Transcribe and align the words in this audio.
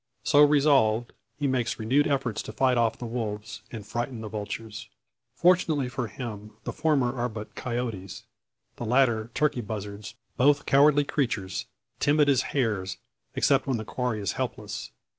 So 0.23 0.41
resolved, 0.43 1.13
he 1.37 1.45
makes 1.45 1.77
renewed 1.77 2.07
efforts 2.07 2.41
to 2.41 2.51
fight 2.51 2.75
off 2.75 2.97
the 2.97 3.05
wolves, 3.05 3.61
and 3.71 3.85
frighten 3.85 4.21
the 4.21 4.29
vultures. 4.29 4.89
Fortunately 5.35 5.87
for 5.89 6.07
him 6.07 6.57
the 6.63 6.73
former 6.73 7.15
are 7.15 7.29
but 7.29 7.53
coyotes, 7.53 8.23
the 8.77 8.85
latter 8.85 9.29
turkey 9.35 9.61
buzzards 9.61 10.15
both 10.37 10.65
cowardly 10.65 11.03
creatures, 11.03 11.67
timid 11.99 12.29
as 12.29 12.41
hares, 12.41 12.97
except 13.35 13.67
when 13.67 13.77
the 13.77 13.85
quarry 13.85 14.19
is 14.19 14.31
helpless. 14.31 14.89